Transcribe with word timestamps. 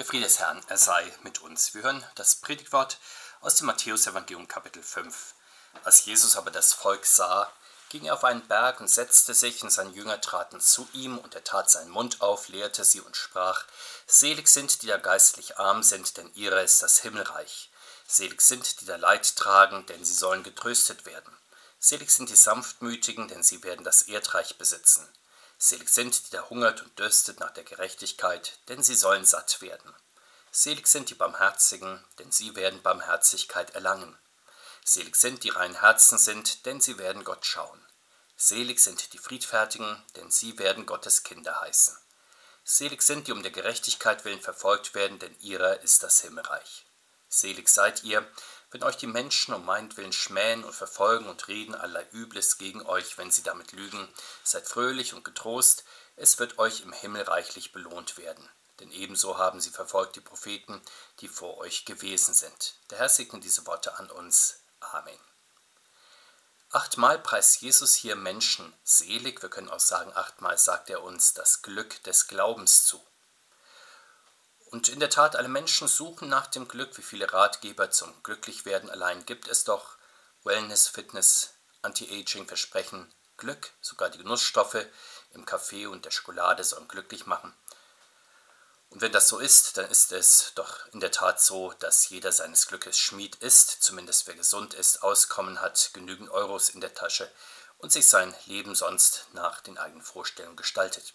Der 0.00 0.06
Friede 0.06 0.24
des 0.24 0.38
Herrn, 0.38 0.62
er 0.68 0.78
sei 0.78 1.12
mit 1.24 1.42
uns. 1.42 1.74
Wir 1.74 1.82
hören 1.82 2.02
das 2.14 2.36
Predigtwort 2.36 2.96
aus 3.42 3.56
dem 3.56 3.66
Matthäusevangelium 3.66 4.48
Kapitel 4.48 4.82
5. 4.82 5.34
Als 5.84 6.06
Jesus 6.06 6.38
aber 6.38 6.50
das 6.50 6.72
Volk 6.72 7.04
sah, 7.04 7.52
ging 7.90 8.06
er 8.06 8.14
auf 8.14 8.24
einen 8.24 8.48
Berg 8.48 8.80
und 8.80 8.88
setzte 8.88 9.34
sich, 9.34 9.62
und 9.62 9.68
seine 9.68 9.90
Jünger 9.90 10.18
traten 10.18 10.58
zu 10.58 10.88
ihm, 10.94 11.18
und 11.18 11.34
er 11.34 11.44
tat 11.44 11.68
seinen 11.68 11.90
Mund 11.90 12.22
auf, 12.22 12.48
lehrte 12.48 12.82
sie 12.82 13.02
und 13.02 13.14
sprach, 13.14 13.66
Selig 14.06 14.48
sind, 14.48 14.80
die 14.80 14.86
da 14.86 14.96
geistlich 14.96 15.58
arm 15.58 15.82
sind, 15.82 16.16
denn 16.16 16.32
ihrer 16.32 16.62
ist 16.62 16.82
das 16.82 17.00
Himmelreich. 17.00 17.68
Selig 18.06 18.40
sind, 18.40 18.80
die 18.80 18.86
da 18.86 18.96
Leid 18.96 19.36
tragen, 19.36 19.84
denn 19.84 20.02
sie 20.02 20.14
sollen 20.14 20.42
getröstet 20.42 21.04
werden. 21.04 21.36
Selig 21.78 22.10
sind 22.10 22.30
die 22.30 22.36
Sanftmütigen, 22.36 23.28
denn 23.28 23.42
sie 23.42 23.62
werden 23.64 23.84
das 23.84 24.00
Erdreich 24.04 24.56
besitzen. 24.56 25.06
Selig 25.62 25.90
sind, 25.90 26.26
die 26.26 26.30
da 26.30 26.48
hungert 26.48 26.80
und 26.80 26.98
dürstet 26.98 27.38
nach 27.38 27.50
der 27.50 27.64
Gerechtigkeit, 27.64 28.58
denn 28.68 28.82
sie 28.82 28.94
sollen 28.94 29.26
satt 29.26 29.60
werden. 29.60 29.94
Selig 30.50 30.86
sind 30.86 31.10
die 31.10 31.14
Barmherzigen, 31.14 32.02
denn 32.18 32.32
sie 32.32 32.56
werden 32.56 32.80
Barmherzigkeit 32.80 33.74
erlangen. 33.74 34.18
Selig 34.86 35.16
sind 35.16 35.44
die 35.44 35.50
reinen 35.50 35.78
Herzen 35.78 36.18
sind, 36.18 36.64
denn 36.64 36.80
sie 36.80 36.96
werden 36.96 37.24
Gott 37.24 37.44
schauen. 37.44 37.86
Selig 38.38 38.80
sind 38.80 39.12
die 39.12 39.18
Friedfertigen, 39.18 40.02
denn 40.16 40.30
sie 40.30 40.58
werden 40.58 40.86
Gottes 40.86 41.24
Kinder 41.24 41.60
heißen. 41.60 41.94
Selig 42.64 43.02
sind 43.02 43.26
die 43.26 43.32
um 43.32 43.42
der 43.42 43.52
Gerechtigkeit 43.52 44.24
willen 44.24 44.40
verfolgt 44.40 44.94
werden, 44.94 45.18
denn 45.18 45.38
ihrer 45.40 45.82
ist 45.82 46.02
das 46.02 46.22
Himmelreich. 46.22 46.86
Selig 47.28 47.68
seid 47.68 48.02
ihr, 48.02 48.26
wenn 48.70 48.84
euch 48.84 48.96
die 48.96 49.06
Menschen 49.06 49.52
um 49.52 49.64
meinetwillen 49.64 50.12
schmähen 50.12 50.64
und 50.64 50.72
verfolgen 50.72 51.28
und 51.28 51.48
reden 51.48 51.74
allerlei 51.74 52.06
Übles 52.12 52.58
gegen 52.58 52.82
euch, 52.86 53.18
wenn 53.18 53.30
sie 53.30 53.42
damit 53.42 53.72
lügen, 53.72 54.08
seid 54.44 54.66
fröhlich 54.66 55.14
und 55.14 55.24
getrost, 55.24 55.84
es 56.16 56.38
wird 56.38 56.58
euch 56.58 56.82
im 56.82 56.92
Himmel 56.92 57.22
reichlich 57.22 57.72
belohnt 57.72 58.16
werden. 58.16 58.48
Denn 58.78 58.92
ebenso 58.92 59.38
haben 59.38 59.60
sie 59.60 59.70
verfolgt 59.70 60.16
die 60.16 60.20
Propheten, 60.20 60.80
die 61.20 61.28
vor 61.28 61.58
euch 61.58 61.84
gewesen 61.84 62.32
sind. 62.32 62.74
Der 62.90 62.98
Herr 62.98 63.08
segne 63.08 63.40
diese 63.40 63.66
Worte 63.66 63.98
an 63.98 64.10
uns. 64.10 64.60
Amen. 64.80 65.18
Achtmal 66.72 67.18
preist 67.18 67.60
Jesus 67.62 67.94
hier 67.96 68.14
Menschen 68.14 68.72
selig, 68.84 69.42
wir 69.42 69.48
können 69.48 69.70
auch 69.70 69.80
sagen, 69.80 70.12
achtmal 70.14 70.56
sagt 70.56 70.88
er 70.88 71.02
uns 71.02 71.34
das 71.34 71.62
Glück 71.62 72.00
des 72.04 72.28
Glaubens 72.28 72.84
zu. 72.86 73.04
Und 74.70 74.88
in 74.88 75.00
der 75.00 75.10
Tat, 75.10 75.34
alle 75.34 75.48
Menschen 75.48 75.88
suchen 75.88 76.28
nach 76.28 76.46
dem 76.46 76.68
Glück, 76.68 76.96
wie 76.96 77.02
viele 77.02 77.32
Ratgeber 77.32 77.90
zum 77.90 78.22
Glücklichwerden. 78.22 78.88
Allein 78.88 79.26
gibt 79.26 79.48
es 79.48 79.64
doch 79.64 79.96
Wellness, 80.44 80.86
Fitness, 80.86 81.54
Anti-Aging, 81.82 82.46
Versprechen, 82.46 83.12
Glück, 83.36 83.72
sogar 83.80 84.10
die 84.10 84.18
Genussstoffe 84.18 84.86
im 85.32 85.44
Kaffee 85.44 85.86
und 85.86 86.04
der 86.04 86.12
Schokolade 86.12 86.62
sollen 86.62 86.86
glücklich 86.86 87.26
machen. 87.26 87.52
Und 88.90 89.00
wenn 89.00 89.12
das 89.12 89.28
so 89.28 89.38
ist, 89.38 89.76
dann 89.76 89.90
ist 89.90 90.12
es 90.12 90.52
doch 90.54 90.86
in 90.92 91.00
der 91.00 91.12
Tat 91.12 91.40
so, 91.40 91.72
dass 91.78 92.08
jeder 92.08 92.30
seines 92.30 92.66
Glückes 92.66 92.98
Schmied 92.98 93.36
ist, 93.36 93.82
zumindest 93.82 94.26
wer 94.26 94.34
gesund 94.34 94.74
ist, 94.74 95.02
Auskommen 95.02 95.60
hat, 95.60 95.90
genügend 95.94 96.30
Euros 96.30 96.70
in 96.70 96.80
der 96.80 96.94
Tasche 96.94 97.30
und 97.78 97.92
sich 97.92 98.08
sein 98.08 98.34
Leben 98.46 98.74
sonst 98.74 99.26
nach 99.32 99.60
den 99.60 99.78
eigenen 99.78 100.02
Vorstellungen 100.02 100.56
gestaltet. 100.56 101.14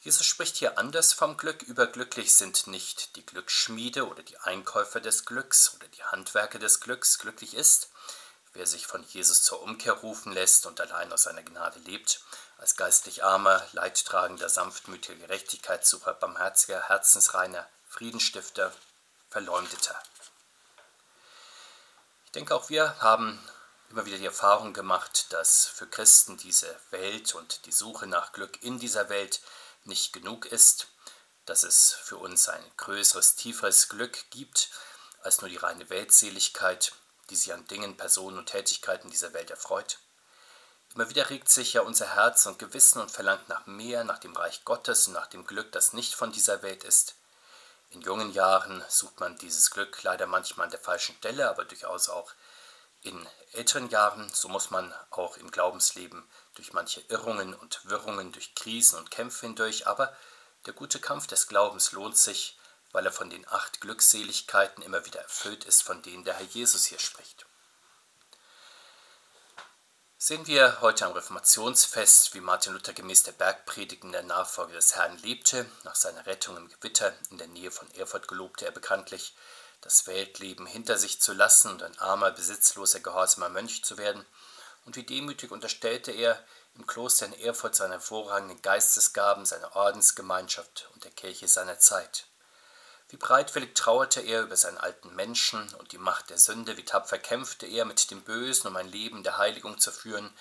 Jesus 0.00 0.26
spricht 0.26 0.56
hier 0.56 0.78
anders 0.78 1.12
vom 1.12 1.36
Glück. 1.36 1.62
Überglücklich 1.62 2.34
sind 2.34 2.68
nicht 2.68 3.16
die 3.16 3.26
Glücksschmiede 3.26 4.06
oder 4.06 4.22
die 4.22 4.38
Einkäufer 4.38 5.00
des 5.00 5.24
Glücks 5.24 5.74
oder 5.74 5.88
die 5.88 6.04
Handwerker 6.04 6.60
des 6.60 6.80
Glücks. 6.80 7.18
Glücklich 7.18 7.54
ist, 7.54 7.90
wer 8.52 8.66
sich 8.66 8.86
von 8.86 9.04
Jesus 9.08 9.42
zur 9.42 9.60
Umkehr 9.60 9.94
rufen 9.94 10.32
lässt 10.32 10.66
und 10.66 10.80
allein 10.80 11.12
aus 11.12 11.24
seiner 11.24 11.42
Gnade 11.42 11.80
lebt, 11.80 12.20
als 12.58 12.76
geistlich 12.76 13.24
armer, 13.24 13.66
leidtragender, 13.72 14.48
sanftmütiger 14.48 15.18
Gerechtigkeitssucher, 15.18 16.14
barmherziger, 16.14 16.88
herzensreiner, 16.88 17.66
Friedenstifter, 17.88 18.72
Verleumdeter. 19.30 20.00
Ich 22.26 22.32
denke, 22.32 22.54
auch 22.54 22.68
wir 22.68 23.00
haben 23.00 23.42
immer 23.90 24.06
wieder 24.06 24.18
die 24.18 24.26
Erfahrung 24.26 24.74
gemacht, 24.74 25.32
dass 25.32 25.66
für 25.66 25.86
Christen 25.86 26.36
diese 26.36 26.78
Welt 26.90 27.34
und 27.34 27.66
die 27.66 27.72
Suche 27.72 28.06
nach 28.06 28.32
Glück 28.32 28.62
in 28.62 28.78
dieser 28.78 29.08
Welt 29.08 29.40
nicht 29.88 30.12
genug 30.12 30.46
ist, 30.46 30.88
dass 31.46 31.62
es 31.62 31.92
für 31.92 32.18
uns 32.18 32.48
ein 32.48 32.64
größeres, 32.76 33.34
tieferes 33.34 33.88
Glück 33.88 34.30
gibt 34.30 34.70
als 35.22 35.40
nur 35.40 35.48
die 35.48 35.56
reine 35.56 35.90
Weltseligkeit, 35.90 36.92
die 37.30 37.36
sich 37.36 37.52
an 37.52 37.66
Dingen, 37.66 37.96
Personen 37.96 38.38
und 38.38 38.46
Tätigkeiten 38.46 39.10
dieser 39.10 39.32
Welt 39.32 39.50
erfreut. 39.50 39.98
Immer 40.94 41.10
wieder 41.10 41.28
regt 41.28 41.48
sich 41.48 41.74
ja 41.74 41.82
unser 41.82 42.14
Herz 42.14 42.46
und 42.46 42.58
Gewissen 42.58 43.00
und 43.00 43.10
verlangt 43.10 43.48
nach 43.48 43.66
mehr, 43.66 44.04
nach 44.04 44.18
dem 44.18 44.34
Reich 44.34 44.64
Gottes 44.64 45.06
und 45.08 45.14
nach 45.14 45.26
dem 45.26 45.46
Glück, 45.46 45.72
das 45.72 45.92
nicht 45.92 46.14
von 46.14 46.32
dieser 46.32 46.62
Welt 46.62 46.84
ist. 46.84 47.14
In 47.90 48.00
jungen 48.02 48.32
Jahren 48.32 48.82
sucht 48.88 49.20
man 49.20 49.36
dieses 49.38 49.70
Glück 49.70 50.02
leider 50.02 50.26
manchmal 50.26 50.66
an 50.66 50.70
der 50.70 50.80
falschen 50.80 51.16
Stelle, 51.16 51.48
aber 51.48 51.64
durchaus 51.64 52.08
auch 52.08 52.32
in 53.02 53.26
älteren 53.52 53.88
Jahren, 53.90 54.28
so 54.34 54.48
muss 54.48 54.70
man 54.70 54.92
auch 55.10 55.36
im 55.36 55.50
Glaubensleben 55.50 56.28
durch 56.58 56.72
manche 56.72 57.00
Irrungen 57.08 57.54
und 57.54 57.88
Wirrungen, 57.88 58.32
durch 58.32 58.54
Krisen 58.56 58.98
und 58.98 59.12
Kämpfe 59.12 59.46
hindurch, 59.46 59.86
aber 59.86 60.14
der 60.66 60.72
gute 60.74 60.98
Kampf 60.98 61.28
des 61.28 61.46
Glaubens 61.46 61.92
lohnt 61.92 62.18
sich, 62.18 62.58
weil 62.90 63.06
er 63.06 63.12
von 63.12 63.30
den 63.30 63.46
acht 63.48 63.80
Glückseligkeiten 63.80 64.82
immer 64.82 65.06
wieder 65.06 65.20
erfüllt 65.20 65.64
ist, 65.64 65.82
von 65.82 66.02
denen 66.02 66.24
der 66.24 66.34
Herr 66.34 66.46
Jesus 66.46 66.84
hier 66.84 66.98
spricht. 66.98 67.46
Sehen 70.20 70.48
wir 70.48 70.80
heute 70.80 71.06
am 71.06 71.12
Reformationsfest, 71.12 72.34
wie 72.34 72.40
Martin 72.40 72.72
Luther 72.72 72.92
gemäß 72.92 73.22
der 73.22 73.32
Bergpredigt 73.32 74.02
der 74.12 74.24
Nachfolge 74.24 74.72
des 74.72 74.96
Herrn 74.96 75.16
lebte. 75.18 75.64
Nach 75.84 75.94
seiner 75.94 76.26
Rettung 76.26 76.56
im 76.56 76.68
Gewitter 76.68 77.14
in 77.30 77.38
der 77.38 77.46
Nähe 77.46 77.70
von 77.70 77.88
Erfurt 77.94 78.26
gelobte 78.26 78.66
er 78.66 78.72
bekanntlich, 78.72 79.36
das 79.80 80.08
Weltleben 80.08 80.66
hinter 80.66 80.98
sich 80.98 81.20
zu 81.20 81.34
lassen 81.34 81.70
und 81.70 81.84
ein 81.84 81.96
armer, 82.00 82.32
besitzloser, 82.32 82.98
gehorsamer 82.98 83.48
Mönch 83.48 83.84
zu 83.84 83.96
werden– 83.96 84.26
und 84.88 84.96
wie 84.96 85.02
demütig 85.02 85.50
unterstellte 85.50 86.12
er 86.12 86.42
im 86.74 86.86
Kloster 86.86 87.26
in 87.26 87.34
Erfurt 87.34 87.74
seine 87.74 87.96
hervorragenden 87.96 88.62
Geistesgaben, 88.62 89.44
seine 89.44 89.76
Ordensgemeinschaft 89.76 90.88
und 90.94 91.04
der 91.04 91.10
Kirche 91.10 91.46
seiner 91.46 91.78
Zeit. 91.78 92.24
Wie 93.10 93.18
breitwillig 93.18 93.74
trauerte 93.74 94.22
er 94.22 94.40
über 94.40 94.56
seinen 94.56 94.78
alten 94.78 95.14
Menschen 95.14 95.74
und 95.74 95.92
die 95.92 95.98
Macht 95.98 96.30
der 96.30 96.38
Sünde, 96.38 96.78
wie 96.78 96.86
tapfer 96.86 97.18
kämpfte 97.18 97.66
er 97.66 97.84
mit 97.84 98.10
dem 98.10 98.22
Bösen, 98.22 98.66
um 98.66 98.76
ein 98.76 98.88
Leben 98.88 99.22
der 99.22 99.36
Heiligung 99.36 99.78
zu 99.78 99.92
führen, 99.92 100.32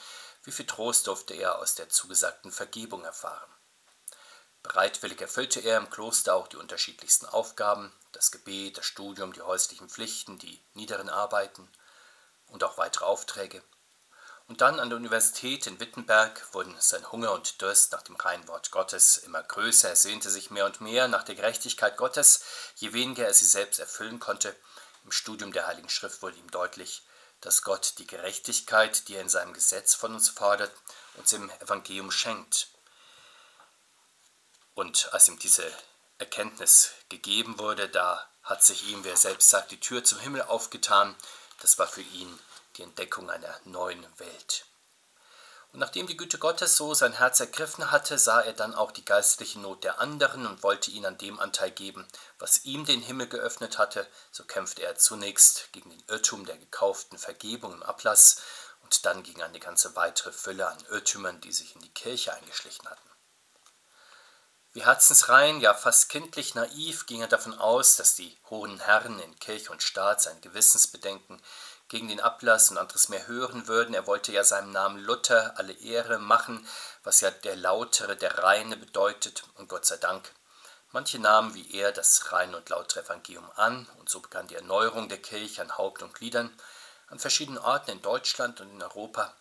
wie 0.45 0.53
viel 0.53 0.65
Trost 0.65 1.07
durfte 1.07 1.33
er 1.33 1.59
aus 1.59 1.75
der 1.75 1.89
zugesagten 1.89 2.53
Vergebung 2.53 3.03
erfahren. 3.03 3.51
Bereitwillig 4.63 5.19
erfüllte 5.19 5.59
er 5.59 5.77
im 5.77 5.89
Kloster 5.89 6.33
auch 6.35 6.47
die 6.47 6.55
unterschiedlichsten 6.55 7.25
Aufgaben, 7.25 7.91
das 8.13 8.31
Gebet, 8.31 8.77
das 8.77 8.85
Studium, 8.85 9.33
die 9.33 9.41
häuslichen 9.41 9.89
Pflichten, 9.89 10.39
die 10.39 10.63
niederen 10.73 11.09
Arbeiten 11.09 11.69
und 12.47 12.63
auch 12.63 12.77
weitere 12.77 13.03
Aufträge. 13.03 13.61
Und 14.47 14.61
dann 14.61 14.79
an 14.79 14.89
der 14.89 14.97
Universität 14.97 15.67
in 15.67 15.79
Wittenberg 15.81 16.53
wurden 16.53 16.73
sein 16.79 17.11
Hunger 17.11 17.33
und 17.33 17.61
Durst 17.61 17.91
nach 17.91 18.01
dem 18.03 18.15
reinen 18.15 18.47
Wort 18.47 18.71
Gottes 18.71 19.17
immer 19.17 19.43
größer. 19.43 19.89
Er 19.89 19.97
sehnte 19.97 20.29
sich 20.29 20.51
mehr 20.51 20.65
und 20.65 20.79
mehr 20.79 21.09
nach 21.09 21.23
der 21.23 21.35
Gerechtigkeit 21.35 21.97
Gottes, 21.97 22.41
je 22.75 22.93
weniger 22.93 23.25
er 23.25 23.33
sie 23.33 23.45
selbst 23.45 23.79
erfüllen 23.79 24.21
konnte. 24.21 24.55
Im 25.03 25.11
Studium 25.11 25.51
der 25.51 25.67
Heiligen 25.67 25.89
Schrift 25.89 26.21
wurde 26.21 26.37
ihm 26.37 26.49
deutlich, 26.49 27.03
dass 27.41 27.61
Gott 27.61 27.95
die 27.97 28.07
Gerechtigkeit, 28.07 29.09
die 29.09 29.15
er 29.15 29.21
in 29.21 29.29
seinem 29.29 29.53
Gesetz 29.53 29.95
von 29.95 30.13
uns 30.13 30.29
fordert, 30.29 30.71
uns 31.15 31.33
im 31.33 31.49
Evangelium 31.59 32.09
schenkt. 32.09 32.69
Und 34.75 35.13
als 35.13 35.27
ihm 35.27 35.39
diese 35.39 35.69
Erkenntnis 36.19 36.91
gegeben 37.09 37.59
wurde, 37.59 37.89
da 37.89 38.25
hat 38.43 38.63
sich 38.63 38.87
ihm, 38.87 39.03
wie 39.03 39.09
er 39.09 39.17
selbst 39.17 39.49
sagt, 39.49 39.71
die 39.71 39.79
Tür 39.79 40.05
zum 40.05 40.19
Himmel 40.19 40.43
aufgetan. 40.43 41.15
Das 41.59 41.77
war 41.79 41.87
für 41.87 42.01
ihn 42.01 42.39
die 42.77 42.83
Entdeckung 42.83 43.29
einer 43.29 43.59
neuen 43.65 44.05
Welt. 44.19 44.65
Und 45.73 45.79
nachdem 45.79 46.07
die 46.07 46.15
Güte 46.15 46.37
Gottes 46.37 46.77
so 46.77 46.93
sein 46.93 47.13
Herz 47.13 47.39
ergriffen 47.39 47.91
hatte, 47.91 48.17
sah 48.17 48.41
er 48.41 48.53
dann 48.53 48.73
auch 48.73 48.91
die 48.91 49.03
geistliche 49.03 49.59
Not 49.59 49.83
der 49.83 49.99
anderen 49.99 50.47
und 50.47 50.63
wollte 50.63 50.91
ihnen 50.91 51.05
an 51.05 51.17
dem 51.17 51.39
Anteil 51.39 51.71
geben, 51.71 52.07
was 52.39 52.63
ihm 52.63 52.85
den 52.85 53.01
Himmel 53.01 53.27
geöffnet 53.27 53.77
hatte. 53.77 54.07
So 54.31 54.45
kämpfte 54.45 54.83
er 54.83 54.95
zunächst 54.95 55.71
gegen 55.73 55.89
den 55.89 56.03
Irrtum 56.07 56.45
der 56.45 56.57
gekauften 56.57 57.17
Vergebung 57.17 57.73
im 57.73 57.83
Ablass 57.83 58.41
und 58.81 59.05
dann 59.05 59.23
gegen 59.23 59.43
eine 59.43 59.59
ganze 59.59 59.95
weitere 59.95 60.31
Fülle 60.31 60.67
an 60.67 60.83
Irrtümern, 60.89 61.41
die 61.41 61.51
sich 61.51 61.75
in 61.75 61.81
die 61.81 61.93
Kirche 61.93 62.33
eingeschlichen 62.33 62.89
hatten. 62.89 63.07
Wie 64.77 64.85
herzensrein, 64.85 65.59
ja 65.59 65.73
fast 65.73 66.07
kindlich 66.07 66.53
naiv 66.53 67.07
ging 67.07 67.21
er 67.21 67.27
davon 67.27 67.57
aus, 67.57 67.95
dass 67.95 68.15
die 68.15 68.37
hohen 68.49 68.79
Herren 68.79 69.19
in 69.19 69.39
Kirche 69.39 69.71
und 69.71 69.81
Staat 69.81 70.21
sein 70.21 70.39
Gewissensbedenken 70.41 71.41
gegen 71.89 72.07
den 72.07 72.19
Ablass 72.19 72.69
und 72.69 72.77
anderes 72.77 73.09
mehr 73.09 73.27
hören 73.27 73.67
würden. 73.67 73.93
Er 73.93 74.07
wollte 74.07 74.31
ja 74.31 74.43
seinem 74.43 74.71
Namen 74.71 74.99
Luther 74.99 75.53
alle 75.57 75.73
Ehre 75.73 76.19
machen, 76.19 76.67
was 77.03 77.21
ja 77.21 77.31
der 77.31 77.55
Lautere, 77.55 78.15
der 78.15 78.39
Reine 78.39 78.77
bedeutet. 78.77 79.43
Und 79.55 79.69
Gott 79.69 79.85
sei 79.85 79.97
Dank, 79.97 80.31
manche 80.91 81.19
nahmen 81.19 81.53
wie 81.53 81.75
er 81.75 81.91
das 81.91 82.31
reine 82.31 82.57
und 82.57 82.69
lautere 82.69 83.03
Evangelium 83.03 83.49
an. 83.55 83.87
Und 83.99 84.09
so 84.09 84.19
begann 84.19 84.47
die 84.47 84.55
Erneuerung 84.55 85.09
der 85.09 85.21
Kirche 85.21 85.61
an 85.61 85.77
Haupt 85.77 86.03
und 86.03 86.13
Gliedern 86.13 86.51
an 87.09 87.19
verschiedenen 87.19 87.59
Orten 87.59 87.91
in 87.91 88.01
Deutschland 88.01 88.59
und 88.59 88.69
in 88.69 88.83
Europa. 88.83 89.33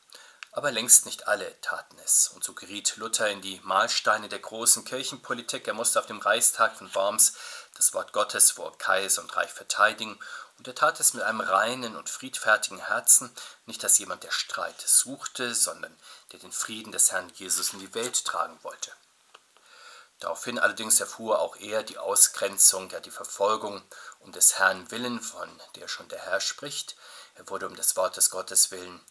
Aber 0.52 0.70
längst 0.70 1.04
nicht 1.04 1.28
alle 1.28 1.60
taten 1.60 1.99
es, 2.02 2.28
und 2.28 2.42
so 2.42 2.54
geriet 2.54 2.96
Luther 2.96 3.28
in 3.28 3.42
die 3.42 3.60
Mahlsteine 3.62 4.31
der 4.31 4.38
großen 4.38 4.87
Kirchenpolitik. 4.87 5.69
Er 5.69 5.75
musste 5.75 5.99
auf 5.99 6.06
dem 6.06 6.19
Reichstag 6.19 6.78
von 6.78 6.94
Worms 6.94 7.34
das 7.75 7.92
Wort 7.92 8.14
Gottes 8.14 8.52
vor 8.52 8.78
Kaiser 8.78 9.20
und 9.20 9.37
Reich 9.37 9.52
verteidigen, 9.52 10.19
und 10.58 10.66
er 10.66 10.74
tat 10.74 11.00
es 11.00 11.14
mit 11.14 11.22
einem 11.22 11.40
reinen 11.40 11.96
und 11.96 12.08
friedfertigen 12.08 12.78
Herzen, 12.78 13.30
nicht 13.66 13.82
als 13.84 13.98
jemand, 13.98 14.22
der 14.22 14.30
Streit 14.30 14.80
suchte, 14.80 15.54
sondern 15.54 15.96
der 16.32 16.40
den 16.40 16.52
Frieden 16.52 16.92
des 16.92 17.12
Herrn 17.12 17.30
Jesus 17.34 17.72
in 17.72 17.80
die 17.80 17.94
Welt 17.94 18.24
tragen 18.24 18.58
wollte. 18.62 18.92
Daraufhin 20.18 20.58
allerdings 20.58 20.98
erfuhr 20.98 21.40
auch 21.40 21.56
er 21.56 21.82
die 21.82 21.98
Ausgrenzung, 21.98 22.88
ja 22.90 23.00
die 23.00 23.10
Verfolgung 23.10 23.82
um 24.20 24.32
des 24.32 24.58
Herrn 24.58 24.90
willen, 24.90 25.20
von 25.20 25.48
der 25.74 25.88
schon 25.88 26.08
der 26.08 26.20
Herr 26.20 26.40
spricht. 26.40 26.96
Er 27.34 27.48
wurde 27.50 27.66
um 27.66 27.76
des 27.76 27.96
Wortes 27.96 28.30
Gottes 28.30 28.70
willen 28.70 29.04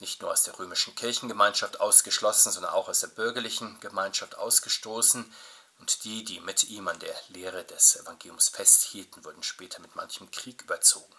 nicht 0.00 0.22
nur 0.22 0.30
aus 0.30 0.44
der 0.44 0.58
römischen 0.58 0.94
Kirchengemeinschaft 0.94 1.80
ausgeschlossen, 1.80 2.52
sondern 2.52 2.72
auch 2.72 2.88
aus 2.88 3.00
der 3.00 3.08
bürgerlichen 3.08 3.80
Gemeinschaft 3.80 4.36
ausgestoßen, 4.36 5.32
und 5.78 6.04
die, 6.04 6.24
die 6.24 6.40
mit 6.40 6.64
ihm 6.64 6.88
an 6.88 6.98
der 6.98 7.14
Lehre 7.28 7.64
des 7.64 7.96
Evangeliums 7.96 8.48
festhielten, 8.48 9.24
wurden 9.24 9.42
später 9.42 9.80
mit 9.80 9.94
manchem 9.96 10.30
Krieg 10.30 10.62
überzogen. 10.62 11.14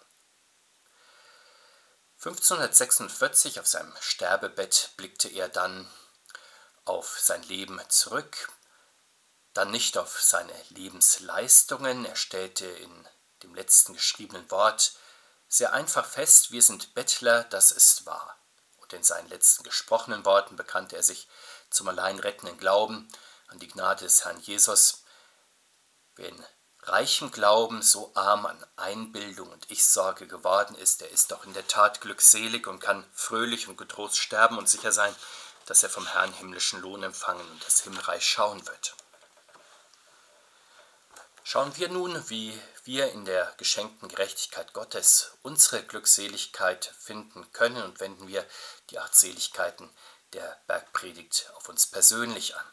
1546 2.17 3.59
auf 3.61 3.67
seinem 3.67 3.93
Sterbebett 4.01 4.91
blickte 4.97 5.29
er 5.29 5.47
dann 5.47 5.89
auf 6.83 7.17
sein 7.19 7.43
Leben 7.43 7.79
zurück, 7.87 8.51
dann 9.53 9.71
nicht 9.71 9.97
auf 9.97 10.21
seine 10.21 10.53
Lebensleistungen. 10.69 12.03
Er 12.03 12.17
stellte 12.17 12.65
in 12.65 13.07
dem 13.43 13.55
letzten 13.55 13.93
geschriebenen 13.93 14.51
Wort 14.51 14.93
sehr 15.47 15.71
einfach 15.71 16.05
fest, 16.05 16.51
wir 16.51 16.61
sind 16.61 16.93
Bettler, 16.93 17.45
das 17.45 17.71
ist 17.71 18.05
wahr. 18.05 18.37
Und 18.77 18.91
in 18.91 19.03
seinen 19.03 19.29
letzten 19.29 19.63
gesprochenen 19.63 20.25
Worten 20.25 20.57
bekannte 20.57 20.97
er 20.97 21.03
sich 21.03 21.27
zum 21.69 21.87
allein 21.87 22.19
rettenden 22.19 22.57
Glauben 22.57 23.07
an 23.49 23.59
die 23.59 23.67
Gnade 23.67 24.05
des 24.05 24.25
Herrn 24.25 24.39
Jesus. 24.39 25.03
Wer 26.15 26.29
in 26.29 26.45
reichem 26.83 27.31
Glauben 27.31 27.81
so 27.81 28.11
arm 28.15 28.45
an 28.45 28.65
Einbildung 28.75 29.51
und 29.51 29.69
Ich-Sorge 29.69 30.27
geworden 30.27 30.75
ist, 30.75 31.01
der 31.01 31.09
ist 31.09 31.31
doch 31.31 31.45
in 31.45 31.53
der 31.53 31.67
Tat 31.67 32.01
glückselig 32.01 32.67
und 32.67 32.79
kann 32.79 33.05
fröhlich 33.13 33.67
und 33.67 33.77
getrost 33.77 34.17
sterben 34.17 34.57
und 34.57 34.69
sicher 34.69 34.91
sein, 34.91 35.15
dass 35.65 35.83
er 35.83 35.89
vom 35.89 36.07
Herrn 36.07 36.33
himmlischen 36.33 36.81
Lohn 36.81 37.03
empfangen 37.03 37.47
und 37.51 37.65
das 37.65 37.81
Himmelreich 37.81 38.25
schauen 38.25 38.65
wird. 38.65 38.95
Schauen 41.43 41.75
wir 41.77 41.89
nun, 41.89 42.29
wie 42.29 42.59
wir 42.83 43.11
in 43.11 43.25
der 43.25 43.53
geschenkten 43.57 44.07
Gerechtigkeit 44.07 44.73
Gottes 44.73 45.31
unsere 45.41 45.83
Glückseligkeit 45.83 46.93
finden 46.99 47.51
können 47.53 47.81
und 47.83 47.99
wenden 47.99 48.27
wir 48.27 48.45
die 48.89 48.99
acht 48.99 49.15
Seligkeiten 49.15 49.89
der 50.33 50.61
Bergpredigt 50.67 51.51
auf 51.55 51.69
uns 51.69 51.87
persönlich 51.87 52.55
an. 52.55 52.65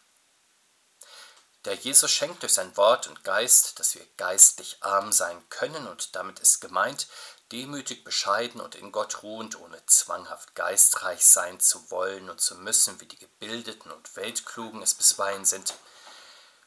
Der 1.67 1.75
Jesus 1.75 2.11
schenkt 2.11 2.43
durch 2.43 2.55
sein 2.55 2.77
Wort 2.77 3.09
und 3.09 3.25
Geist, 3.25 3.79
dass 3.79 3.95
wir 3.95 4.07
geistlich 4.17 4.79
arm 4.81 5.13
sein 5.13 5.47
können 5.51 5.87
und 5.87 6.17
damit 6.17 6.39
ist 6.39 6.61
gemeint, 6.61 7.09
demütig, 7.53 8.05
bescheiden 8.05 8.61
und 8.61 8.75
in 8.75 8.93
Gott 8.93 9.23
ruhend, 9.23 9.61
ohne 9.61 9.85
zwanghaft 9.87 10.55
geistreich 10.55 11.27
sein 11.27 11.61
zu 11.61 11.91
wollen 11.91 12.31
und 12.31 12.41
zu 12.41 12.55
müssen, 12.57 13.01
wie 13.01 13.07
die 13.07 13.19
Gebildeten 13.19 13.91
und 13.91 14.17
Weltklugen 14.17 14.81
es 14.83 14.95
bisweilen 14.95 15.45
sind– 15.45 15.75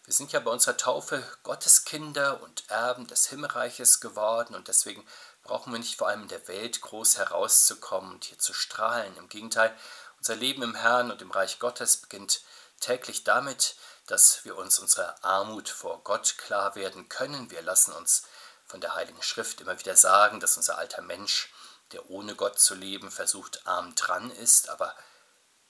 wir 0.09 0.15
sind 0.15 0.31
ja 0.31 0.39
bei 0.39 0.49
unserer 0.49 0.75
Taufe 0.75 1.23
Gotteskinder 1.43 2.41
und 2.41 2.67
Erben 2.67 3.05
des 3.05 3.27
Himmelreiches 3.27 3.99
geworden 3.99 4.55
und 4.55 4.67
deswegen 4.67 5.07
brauchen 5.43 5.71
wir 5.71 5.77
nicht 5.77 5.99
vor 5.99 6.07
allem 6.07 6.23
in 6.23 6.27
der 6.29 6.47
Welt 6.47 6.81
groß 6.81 7.19
herauszukommen 7.19 8.13
und 8.13 8.23
hier 8.23 8.39
zu 8.39 8.51
strahlen. 8.51 9.15
Im 9.17 9.29
Gegenteil, 9.29 9.71
unser 10.17 10.35
Leben 10.35 10.63
im 10.63 10.73
Herrn 10.73 11.11
und 11.11 11.21
im 11.21 11.29
Reich 11.29 11.59
Gottes 11.59 11.97
beginnt 11.97 12.41
täglich 12.79 13.23
damit, 13.23 13.75
dass 14.09 14.43
wir 14.43 14.57
uns 14.57 14.79
unserer 14.79 15.23
Armut 15.23 15.69
vor 15.69 16.03
Gott 16.03 16.37
klar 16.37 16.75
werden 16.75 17.09
können. 17.09 17.51
Wir 17.51 17.61
lassen 17.61 17.93
uns 17.93 18.23
von 18.65 18.81
der 18.81 18.95
Heiligen 18.95 19.21
Schrift 19.21 19.61
immer 19.61 19.79
wieder 19.79 19.95
sagen, 19.95 20.39
dass 20.39 20.57
unser 20.57 20.77
alter 20.77 21.01
Mensch, 21.01 21.53
der 21.91 22.09
ohne 22.09 22.35
Gott 22.35 22.59
zu 22.59 22.73
leben 22.75 23.11
versucht, 23.11 23.67
arm 23.67 23.93
dran 23.95 24.31
ist, 24.31 24.69
aber 24.69 24.95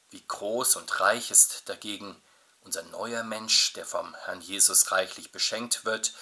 wie 0.10 0.26
groß 0.26 0.78
und 0.78 1.00
reich 1.00 1.32
ist 1.32 1.68
dagegen 1.70 2.22
unser 2.62 2.84
neuer 2.84 3.24
Mensch, 3.24 3.74
der 3.74 3.86
vom 3.86 4.16
Herrn 4.16 4.42
Jesus 4.42 4.92
reichlich 4.92 5.32
beschenkt 5.32 5.86
wird, 5.86 6.14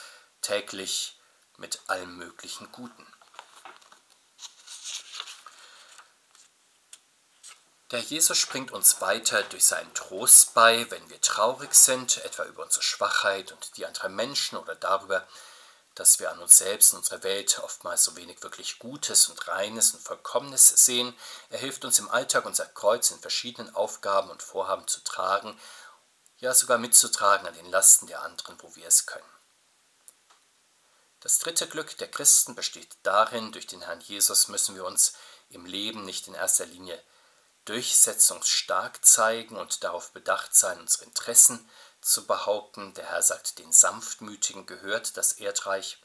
täglich 0.42 1.20
mit 1.58 1.82
allem 1.88 2.18
möglichen 2.18 2.72
Guten. 2.72 3.08
Der 7.92 8.00
Jesus 8.00 8.38
springt 8.38 8.72
uns 8.72 9.00
weiter 9.00 9.44
durch 9.44 9.66
seinen 9.66 9.94
Trost 9.94 10.54
bei, 10.54 10.90
wenn 10.92 11.10
wir 11.10 11.22
traurig 11.22 11.74
sind, 11.74 12.18
etwa 12.26 12.44
über 12.44 12.64
unsere 12.64 12.84
Schwachheit 12.84 13.52
und 13.52 13.78
die 13.78 13.86
anderer 13.86 14.10
Menschen 14.10 14.58
oder 14.58 14.76
darüber, 14.76 15.26
dass 15.96 16.20
wir 16.20 16.32
an 16.32 16.40
uns 16.40 16.58
selbst 16.58 16.94
und 16.94 17.00
unserer 17.00 17.24
Welt 17.24 17.60
oftmals 17.64 18.04
so 18.04 18.16
wenig 18.18 18.44
wirklich 18.44 18.78
Gutes 18.80 19.30
und 19.30 19.48
Reines 19.48 19.94
und 19.94 20.04
Vollkommenes 20.04 20.68
sehen. 20.86 21.16
Er 21.50 21.60
hilft 21.60 21.86
uns 21.86 21.98
im 21.98 22.10
Alltag 22.10 22.46
unser 22.46 22.66
Kreuz 22.66 23.10
in 23.12 23.20
verschiedenen 23.20 23.74
Aufgaben 23.74 24.30
und 24.30 24.44
Vorhaben 24.44 24.88
zu 24.88 25.02
tragen 25.04 25.58
ja 26.40 26.54
sogar 26.54 26.78
mitzutragen 26.78 27.48
an 27.48 27.56
den 27.56 27.70
Lasten 27.70 28.08
der 28.08 28.22
anderen, 28.22 28.58
wo 28.62 28.76
wir 28.76 28.88
es 28.88 29.06
können. 29.06 29.24
Das 31.20 31.40
dritte 31.40 31.68
Glück 31.68 31.98
der 31.98 32.10
Christen 32.10 32.56
besteht 32.56 32.96
darin, 33.04 33.52
durch 33.52 33.68
den 33.68 33.82
Herrn 33.82 34.02
Jesus 34.02 34.48
müssen 34.48 34.76
wir 34.76 34.86
uns 34.86 35.14
im 35.50 35.66
Leben 35.66 36.06
nicht 36.06 36.28
in 36.28 36.36
erster 36.36 36.66
Linie 36.66 37.02
durchsetzungsstark 37.68 39.04
zeigen 39.06 39.56
und 39.56 39.84
darauf 39.84 40.12
bedacht 40.12 40.56
sein, 40.56 40.80
unsere 40.80 41.06
Interessen 41.06 41.70
zu 42.02 42.26
behaupten. 42.26 42.94
Der 42.94 43.10
Herr 43.10 43.22
sagt, 43.22 43.60
den 43.60 43.72
Sanftmütigen 43.72 44.66
gehört 44.66 45.18
das 45.18 45.34
Erdreich. 45.34 46.02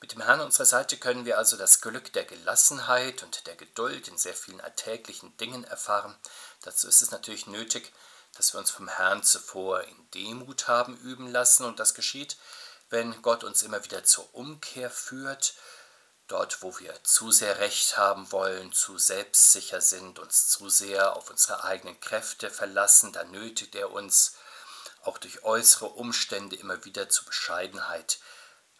Mit 0.00 0.12
dem 0.12 0.20
Herrn 0.20 0.40
unserer 0.40 0.66
Seite 0.66 0.96
können 0.96 1.24
wir 1.24 1.38
also 1.38 1.56
das 1.56 1.80
Glück 1.80 2.12
der 2.12 2.24
Gelassenheit 2.24 3.22
und 3.22 3.46
der 3.46 3.54
Geduld 3.54 4.08
in 4.08 4.18
sehr 4.18 4.34
vielen 4.34 4.60
alltäglichen 4.60 5.36
Dingen 5.36 5.62
erfahren. 5.62 6.16
Dazu 6.62 6.88
ist 6.88 7.02
es 7.02 7.12
natürlich 7.12 7.46
nötig, 7.46 7.92
dass 8.36 8.52
wir 8.52 8.58
uns 8.58 8.70
vom 8.70 8.88
Herrn 8.88 9.22
zuvor 9.22 9.82
in 9.82 10.10
Demut 10.10 10.66
haben 10.66 10.96
üben 10.96 11.30
lassen 11.30 11.64
und 11.64 11.78
das 11.78 11.94
geschieht, 11.94 12.36
wenn 12.90 13.22
Gott 13.22 13.44
uns 13.44 13.62
immer 13.62 13.84
wieder 13.84 14.02
zur 14.04 14.34
Umkehr 14.34 14.90
führt, 14.90 15.54
dort 16.28 16.62
wo 16.62 16.78
wir 16.78 17.02
zu 17.04 17.30
sehr 17.30 17.58
Recht 17.58 17.96
haben 17.96 18.30
wollen, 18.32 18.72
zu 18.72 18.98
selbstsicher 18.98 19.80
sind, 19.80 20.18
uns 20.18 20.48
zu 20.48 20.68
sehr 20.68 21.16
auf 21.16 21.30
unsere 21.30 21.64
eigenen 21.64 21.98
Kräfte 22.00 22.50
verlassen, 22.50 23.12
dann 23.12 23.30
nötigt 23.30 23.74
er 23.74 23.90
uns 23.90 24.34
auch 25.02 25.18
durch 25.18 25.42
äußere 25.42 25.86
Umstände 25.86 26.56
immer 26.56 26.84
wieder 26.84 27.08
zur 27.08 27.26
Bescheidenheit. 27.26 28.20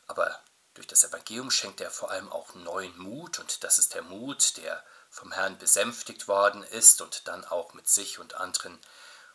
Aber 0.07 0.41
durch 0.75 0.87
das 0.87 1.05
Evangelium 1.05 1.51
schenkt 1.51 1.81
er 1.81 1.91
vor 1.91 2.11
allem 2.11 2.31
auch 2.31 2.55
neuen 2.55 2.97
Mut 2.97 3.39
und 3.39 3.65
das 3.65 3.79
ist 3.79 3.95
der 3.95 4.03
Mut, 4.03 4.57
der 4.57 4.83
vom 5.11 5.33
Herrn 5.33 5.59
besänftigt 5.59 6.29
worden 6.29 6.63
ist 6.63 7.03
und 7.03 7.29
dann 7.29 7.45
auch 7.45 7.75
mit 7.75 7.89
sich 7.89 8.19
und 8.19 8.35
anderen 8.35 8.81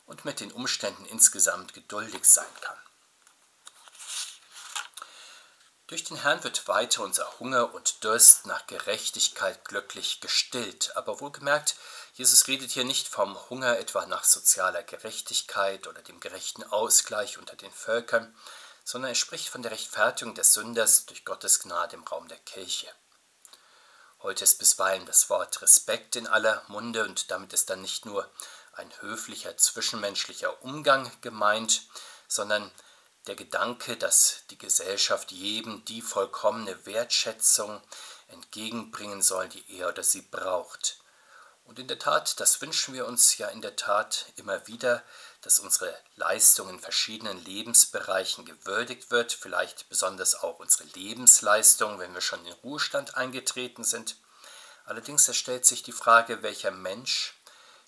und 0.05 0.25
mit 0.25 0.39
den 0.39 0.51
Umständen 0.51 1.05
insgesamt 1.05 1.73
geduldig 1.73 2.25
sein 2.25 2.45
kann. 2.61 2.77
Durch 5.87 6.03
den 6.03 6.17
Herrn 6.17 6.43
wird 6.43 6.67
weiter 6.67 7.01
unser 7.01 7.39
Hunger 7.39 7.73
und 7.73 8.03
Durst 8.03 8.45
nach 8.45 8.67
Gerechtigkeit 8.67 9.63
glücklich 9.63 10.19
gestillt. 10.19 10.91
Aber 10.97 11.21
wohlgemerkt, 11.21 11.75
Jesus 12.13 12.47
redet 12.47 12.71
hier 12.71 12.83
nicht 12.83 13.07
vom 13.07 13.37
Hunger 13.49 13.79
etwa 13.79 14.05
nach 14.05 14.25
sozialer 14.25 14.83
Gerechtigkeit 14.83 15.87
oder 15.87 16.01
dem 16.01 16.19
gerechten 16.19 16.65
Ausgleich 16.65 17.37
unter 17.37 17.55
den 17.55 17.71
Völkern, 17.71 18.35
sondern 18.83 19.11
er 19.11 19.15
spricht 19.15 19.47
von 19.47 19.61
der 19.61 19.71
Rechtfertigung 19.71 20.35
des 20.35 20.53
Sünders 20.53 21.05
durch 21.05 21.23
Gottes 21.23 21.59
Gnade 21.61 21.95
im 21.95 22.03
Raum 22.03 22.27
der 22.27 22.39
Kirche. 22.39 22.87
Heute 24.21 24.43
ist 24.43 24.59
bisweilen 24.59 25.05
das 25.05 25.29
Wort 25.29 25.61
Respekt 25.61 26.17
in 26.17 26.27
aller 26.27 26.63
Munde 26.67 27.05
und 27.05 27.31
damit 27.31 27.53
ist 27.53 27.69
dann 27.69 27.81
nicht 27.81 28.05
nur 28.05 28.29
ein 28.73 28.91
höflicher 28.99 29.55
zwischenmenschlicher 29.55 30.61
Umgang 30.63 31.09
gemeint, 31.21 31.83
sondern 32.27 32.73
der 33.27 33.35
Gedanke, 33.35 33.97
dass 33.97 34.43
die 34.49 34.57
Gesellschaft 34.57 35.31
jedem 35.31 35.83
die 35.85 36.01
vollkommene 36.01 36.85
Wertschätzung 36.85 37.81
entgegenbringen 38.29 39.21
soll, 39.21 39.49
die 39.49 39.77
er 39.77 39.89
oder 39.89 40.03
sie 40.03 40.21
braucht. 40.21 40.99
Und 41.65 41.79
in 41.79 41.87
der 41.87 41.99
Tat, 41.99 42.39
das 42.39 42.61
wünschen 42.61 42.93
wir 42.93 43.05
uns 43.05 43.37
ja 43.37 43.49
in 43.49 43.61
der 43.61 43.75
Tat 43.75 44.27
immer 44.37 44.67
wieder, 44.67 45.03
dass 45.41 45.59
unsere 45.59 45.93
Leistung 46.15 46.69
in 46.69 46.79
verschiedenen 46.79 47.43
Lebensbereichen 47.43 48.45
gewürdigt 48.45 49.11
wird, 49.11 49.33
vielleicht 49.33 49.89
besonders 49.89 50.35
auch 50.35 50.59
unsere 50.59 50.85
Lebensleistung, 50.95 51.99
wenn 51.99 52.13
wir 52.13 52.21
schon 52.21 52.45
in 52.45 52.53
Ruhestand 52.53 53.17
eingetreten 53.17 53.83
sind. 53.83 54.15
Allerdings 54.85 55.35
stellt 55.35 55.65
sich 55.65 55.83
die 55.83 55.91
Frage, 55.91 56.41
welcher 56.41 56.71
Mensch 56.71 57.33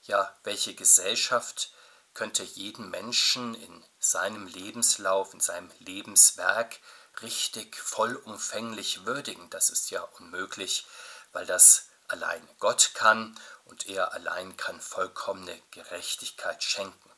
ja, 0.03 0.33
welche 0.43 0.73
Gesellschaft 0.73 1.71
könnte 2.19 2.43
jeden 2.43 2.89
Menschen 2.89 3.55
in 3.55 3.85
seinem 3.97 4.45
Lebenslauf, 4.45 5.33
in 5.33 5.39
seinem 5.39 5.71
Lebenswerk 5.79 6.81
richtig 7.21 7.77
vollumfänglich 7.77 9.05
würdigen? 9.05 9.49
Das 9.51 9.69
ist 9.69 9.89
ja 9.89 10.01
unmöglich, 10.01 10.85
weil 11.31 11.45
das 11.45 11.85
allein 12.09 12.45
Gott 12.59 12.91
kann 12.93 13.39
und 13.63 13.87
er 13.87 14.11
allein 14.11 14.57
kann 14.57 14.81
vollkommene 14.81 15.61
Gerechtigkeit 15.71 16.61
schenken. 16.61 17.09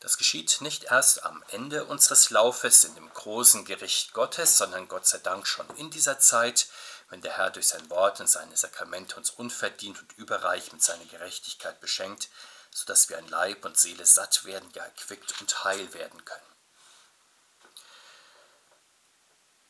Das 0.00 0.18
geschieht 0.18 0.60
nicht 0.62 0.84
erst 0.90 1.24
am 1.24 1.44
Ende 1.50 1.84
unseres 1.84 2.30
Laufes 2.30 2.82
in 2.82 2.96
dem 2.96 3.08
großen 3.14 3.64
Gericht 3.64 4.14
Gottes, 4.14 4.58
sondern 4.58 4.88
Gott 4.88 5.06
sei 5.06 5.18
Dank 5.18 5.46
schon 5.46 5.70
in 5.76 5.92
dieser 5.92 6.18
Zeit, 6.18 6.66
wenn 7.08 7.20
der 7.20 7.36
Herr 7.36 7.50
durch 7.50 7.68
sein 7.68 7.88
Wort 7.88 8.18
und 8.18 8.28
seine 8.28 8.56
Sakramente 8.56 9.14
uns 9.14 9.30
unverdient 9.30 10.00
und 10.00 10.12
überreich 10.14 10.72
mit 10.72 10.82
seiner 10.82 11.04
Gerechtigkeit 11.04 11.80
beschenkt, 11.80 12.30
sodass 12.70 13.08
wir 13.08 13.18
an 13.18 13.28
Leib 13.28 13.64
und 13.64 13.78
Seele 13.78 14.06
satt 14.06 14.44
werden, 14.44 14.70
ja 14.74 14.84
erquickt 14.84 15.40
und 15.40 15.64
heil 15.64 15.92
werden 15.94 16.24
können. 16.24 16.50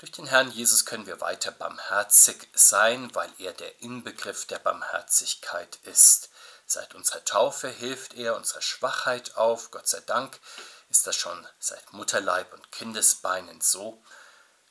Durch 0.00 0.12
den 0.12 0.26
Herrn 0.26 0.50
Jesus 0.50 0.86
können 0.86 1.06
wir 1.06 1.20
weiter 1.20 1.52
barmherzig 1.52 2.48
sein, 2.54 3.14
weil 3.14 3.30
er 3.36 3.52
der 3.52 3.82
Inbegriff 3.82 4.46
der 4.46 4.58
Barmherzigkeit 4.58 5.76
ist. 5.82 6.30
Seit 6.64 6.94
unserer 6.94 7.22
Taufe 7.24 7.68
hilft 7.68 8.14
er 8.14 8.34
unserer 8.34 8.62
Schwachheit 8.62 9.36
auf. 9.36 9.70
Gott 9.70 9.88
sei 9.88 10.00
Dank 10.00 10.40
ist 10.88 11.06
das 11.06 11.16
schon 11.16 11.46
seit 11.58 11.92
Mutterleib 11.92 12.50
und 12.54 12.72
Kindesbeinen 12.72 13.60
so. 13.60 14.02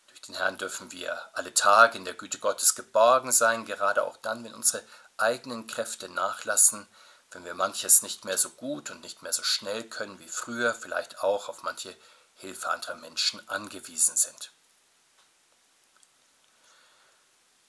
Durch 0.07 0.21
den 0.21 0.33
Herrn 0.33 0.57
dürfen 0.57 0.91
wir 0.91 1.21
alle 1.33 1.53
Tage 1.53 1.99
in 1.99 2.05
der 2.05 2.15
Güte 2.15 2.39
Gottes 2.39 2.73
geborgen 2.73 3.31
sein, 3.31 3.65
gerade 3.65 4.03
auch 4.03 4.17
dann, 4.17 4.43
wenn 4.43 4.55
unsere 4.55 4.83
eigenen 5.17 5.67
Kräfte 5.67 6.09
nachlassen, 6.09 6.87
wenn 7.31 7.45
wir 7.45 7.53
manches 7.53 8.01
nicht 8.01 8.25
mehr 8.25 8.37
so 8.37 8.49
gut 8.49 8.89
und 8.89 9.01
nicht 9.01 9.21
mehr 9.21 9.33
so 9.33 9.43
schnell 9.43 9.83
können 9.83 10.19
wie 10.19 10.27
früher, 10.27 10.73
vielleicht 10.73 11.23
auch 11.23 11.49
auf 11.49 11.63
manche 11.63 11.95
Hilfe 12.35 12.69
anderer 12.69 12.95
Menschen 12.95 13.47
angewiesen 13.49 14.15
sind. 14.15 14.51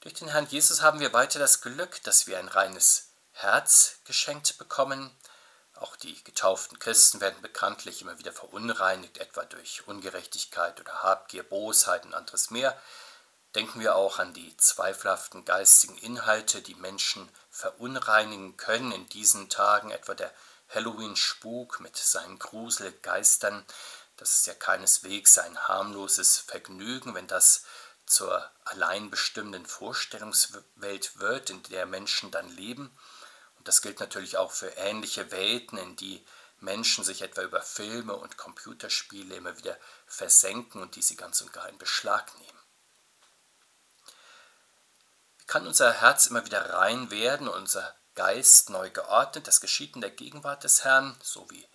Durch 0.01 0.15
den 0.15 0.29
Herrn 0.29 0.47
Jesus 0.49 0.81
haben 0.81 1.01
wir 1.01 1.13
weiter 1.13 1.39
das 1.39 1.61
Glück, 1.61 2.03
dass 2.05 2.27
wir 2.27 2.39
ein 2.39 2.49
reines 2.49 3.11
Herz 3.33 3.99
geschenkt 4.05 4.57
bekommen. 4.57 5.15
Auch 5.75 5.97
die 5.97 6.23
getauften 6.25 6.79
Christen 6.79 7.21
werden 7.21 7.43
bekanntlich 7.43 8.01
immer 8.01 8.19
wieder 8.19 8.33
verunreinigt, 8.33 9.19
etwa 9.19 9.45
durch 9.45 9.87
Ungerechtigkeit 9.87 10.81
oder 10.81 11.03
Habgier, 11.03 11.43
Bosheit 11.43 12.07
und 12.07 12.15
anderes 12.15 12.51
mehr. 12.51 12.81
Denken 13.55 13.81
wir 13.81 13.97
auch 13.97 14.21
an 14.21 14.33
die 14.33 14.57
zweifelhaften 14.57 15.45
geistigen 15.45 15.99
Inhalte, 15.99 16.63
die 16.63 16.77
Menschen 16.77 17.29
verunreinigen 17.51 18.57
können 18.57 18.93
in 18.93 19.09
diesen 19.09 19.49
Tagen, 19.49 19.91
etwa 19.91 20.15
der 20.15 20.33
Halloween-Spuk 20.69 21.81
mit 21.81 21.97
seinen 21.97 22.39
Gruselgeistern. 22.39 23.65
Das 24.17 24.35
ist 24.35 24.47
ja 24.47 24.55
keineswegs 24.55 25.37
ein 25.39 25.59
harmloses 25.67 26.39
Vergnügen, 26.39 27.15
wenn 27.15 27.27
das 27.27 27.65
zur 28.07 28.49
allein 28.65 29.11
bestimmenden 29.11 29.67
Vorstellungswelt 29.67 31.19
wird, 31.19 31.51
in 31.51 31.63
der 31.65 31.87
Menschen 31.87 32.31
dann 32.31 32.49
leben. 32.49 32.97
Und 33.59 33.67
das 33.67 33.83
gilt 33.83 33.99
natürlich 33.99 34.37
auch 34.37 34.53
für 34.53 34.69
ähnliche 34.77 35.33
Welten, 35.33 35.77
in 35.77 35.97
die 35.97 36.25
Menschen 36.61 37.03
sich 37.03 37.23
etwa 37.23 37.43
über 37.43 37.63
Filme 37.63 38.15
und 38.15 38.37
Computerspiele 38.37 39.35
immer 39.35 39.57
wieder 39.59 39.77
versenken 40.07 40.83
und 40.83 40.95
die 40.95 41.03
sie 41.03 41.17
ganz 41.17 41.41
und 41.41 41.53
gar 41.53 41.69
in 41.69 41.79
Beschlag 41.79 42.33
nehmen. 42.39 42.60
Kann 45.51 45.67
unser 45.67 45.93
Herz 45.95 46.27
immer 46.27 46.47
wieder 46.47 46.75
rein 46.75 47.11
werden, 47.11 47.49
unser 47.49 47.97
Geist 48.15 48.71
neu 48.71 48.89
geordnet? 48.89 49.49
Das 49.49 49.61
geschieht 49.61 49.97
in 49.97 50.01
der 50.01 50.13
Gegenwart 50.13 50.63
des 50.63 50.85
Herrn, 50.85 51.17
so 51.21 51.51
wie 51.51 51.67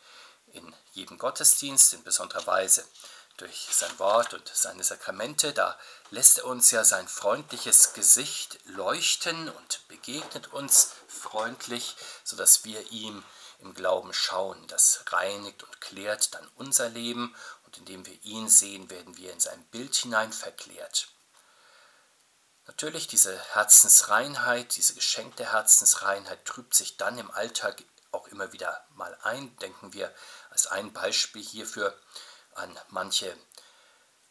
in 0.53 0.73
jedem 0.93 1.17
Gottesdienst 1.17 1.91
in 1.93 2.01
besonderer 2.01 2.47
Weise 2.47 2.85
durch 3.35 3.67
sein 3.71 3.99
Wort 3.99 4.33
und 4.33 4.47
seine 4.47 4.81
Sakramente, 4.81 5.51
da 5.51 5.77
lässt 6.09 6.37
er 6.37 6.45
uns 6.45 6.71
ja 6.71 6.85
sein 6.85 7.09
freundliches 7.09 7.91
Gesicht 7.91 8.59
leuchten 8.63 9.49
und 9.49 9.85
begegnet 9.89 10.53
uns 10.53 10.91
freundlich, 11.09 11.97
sodass 12.23 12.63
wir 12.63 12.93
ihm 12.93 13.25
im 13.59 13.73
Glauben 13.73 14.13
schauen. 14.13 14.65
Das 14.67 15.03
reinigt 15.07 15.63
und 15.63 15.81
klärt 15.81 16.33
dann 16.33 16.47
unser 16.55 16.87
Leben 16.87 17.35
und 17.65 17.77
indem 17.77 18.05
wir 18.05 18.23
ihn 18.23 18.47
sehen, 18.47 18.89
werden 18.89 19.17
wir 19.17 19.33
in 19.33 19.41
sein 19.41 19.61
Bild 19.65 19.93
hinein 19.95 20.31
verklärt. 20.31 21.09
Natürlich, 22.67 23.07
diese 23.07 23.37
Herzensreinheit, 23.53 24.75
diese 24.75 24.95
geschenkte 24.95 25.51
Herzensreinheit 25.51 26.45
trübt 26.45 26.73
sich 26.73 26.97
dann 26.97 27.17
im 27.17 27.29
Alltag 27.31 27.83
auch 28.11 28.27
immer 28.27 28.53
wieder 28.53 28.85
mal 28.95 29.15
ein. 29.21 29.55
Denken 29.57 29.93
wir 29.93 30.13
als 30.49 30.67
ein 30.67 30.91
Beispiel 30.91 31.43
hierfür 31.43 31.95
an 32.55 32.77
manche 32.89 33.35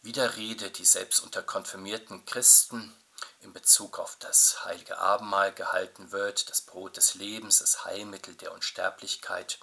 Widerrede, 0.02 0.70
die 0.70 0.84
selbst 0.84 1.20
unter 1.20 1.42
konfirmierten 1.42 2.26
Christen 2.26 2.94
in 3.40 3.52
Bezug 3.52 3.98
auf 3.98 4.16
das 4.18 4.64
heilige 4.64 4.98
Abendmahl 4.98 5.52
gehalten 5.52 6.10
wird, 6.12 6.50
das 6.50 6.62
Brot 6.62 6.96
des 6.96 7.14
Lebens, 7.14 7.60
das 7.60 7.84
Heilmittel 7.84 8.34
der 8.34 8.52
Unsterblichkeit. 8.52 9.60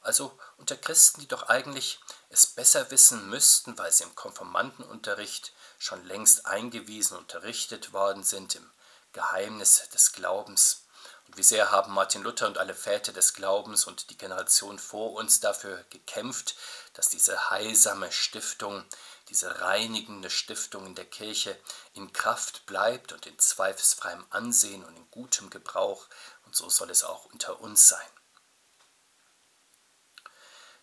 Also 0.00 0.38
unter 0.56 0.76
Christen, 0.76 1.20
die 1.20 1.28
doch 1.28 1.44
eigentlich 1.44 2.00
es 2.30 2.46
besser 2.46 2.90
wissen 2.90 3.28
müssten, 3.28 3.78
weil 3.78 3.92
sie 3.92 4.04
im 4.04 4.14
Konformantenunterricht 4.14 5.52
schon 5.78 6.04
längst 6.04 6.46
eingewiesen 6.46 7.16
unterrichtet 7.16 7.92
worden 7.92 8.24
sind 8.24 8.56
im 8.56 8.70
Geheimnis 9.12 9.88
des 9.90 10.12
Glaubens. 10.12 10.84
Und 11.26 11.36
wie 11.36 11.42
sehr 11.42 11.70
haben 11.70 11.92
Martin 11.92 12.22
Luther 12.22 12.46
und 12.46 12.58
alle 12.58 12.74
Väter 12.74 13.12
des 13.12 13.34
Glaubens 13.34 13.84
und 13.84 14.10
die 14.10 14.18
Generation 14.18 14.78
vor 14.78 15.12
uns 15.12 15.40
dafür 15.40 15.84
gekämpft, 15.90 16.56
dass 16.94 17.08
diese 17.08 17.50
heilsame 17.50 18.10
Stiftung, 18.10 18.84
diese 19.28 19.60
reinigende 19.60 20.30
Stiftung 20.30 20.86
in 20.86 20.94
der 20.94 21.04
Kirche 21.04 21.58
in 21.92 22.12
Kraft 22.12 22.66
bleibt 22.66 23.12
und 23.12 23.26
in 23.26 23.38
zweifelsfreiem 23.38 24.24
Ansehen 24.30 24.84
und 24.84 24.96
in 24.96 25.10
gutem 25.10 25.50
Gebrauch, 25.50 26.06
und 26.46 26.56
so 26.56 26.68
soll 26.70 26.90
es 26.90 27.04
auch 27.04 27.26
unter 27.26 27.60
uns 27.60 27.88
sein. 27.88 28.10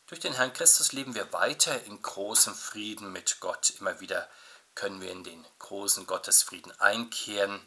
Durch 0.07 0.21
den 0.21 0.33
Herrn 0.33 0.53
Christus 0.53 0.91
leben 0.91 1.15
wir 1.15 1.33
weiter 1.33 1.83
in 1.85 1.99
großem 1.99 2.53
Frieden 2.53 3.11
mit 3.11 3.39
Gott. 3.39 3.71
Immer 3.79 3.99
wieder 3.99 4.29
können 4.75 5.01
wir 5.01 5.12
in 5.12 5.24
den 5.24 5.46
großen 5.60 6.05
Gottesfrieden 6.05 6.77
einkehren 6.79 7.65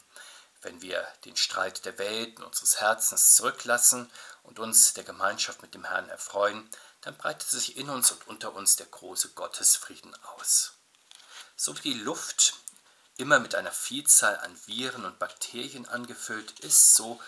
wenn 0.62 0.82
wir 0.82 1.06
den 1.24 1.36
Streit 1.36 1.84
der 1.84 1.98
Welt 1.98 2.38
und 2.38 2.44
unseres 2.44 2.80
Herzens 2.80 3.34
zurücklassen 3.36 4.10
und 4.42 4.58
uns 4.58 4.92
der 4.94 5.04
Gemeinschaft 5.04 5.62
mit 5.62 5.74
dem 5.74 5.84
Herrn 5.84 6.08
erfreuen, 6.08 6.68
dann 7.02 7.16
breitet 7.16 7.48
sich 7.48 7.76
in 7.76 7.88
uns 7.88 8.10
und 8.10 8.26
unter 8.26 8.54
uns 8.54 8.76
der 8.76 8.86
große 8.86 9.30
Gottesfrieden 9.30 10.14
aus. 10.36 10.72
So 11.56 11.76
wie 11.78 11.92
die 11.92 12.00
Luft 12.00 12.54
immer 13.16 13.38
mit 13.38 13.54
einer 13.54 13.72
Vielzahl 13.72 14.36
an 14.38 14.56
Viren 14.66 15.04
und 15.04 15.18
Bakterien 15.18 15.86
angefüllt 15.86 16.60
ist, 16.60 16.94
so 16.94 17.20